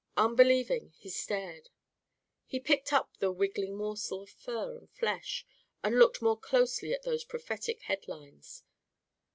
Unbelieving, 0.17 0.95
he 0.97 1.09
stared. 1.11 1.69
He 2.47 2.59
picked 2.59 2.91
up 2.91 3.15
the 3.19 3.31
wiggling 3.31 3.77
morsel 3.77 4.23
of 4.23 4.31
fur 4.31 4.75
and 4.75 4.89
flesh 4.89 5.45
and 5.83 5.99
looked 5.99 6.23
more 6.23 6.39
closely 6.39 6.91
at 6.91 7.03
those 7.03 7.23
prophetic 7.23 7.83
head 7.83 8.07
lines. 8.07 8.63